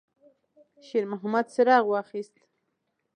[0.87, 2.35] شېرمحمد څراغ واخیست.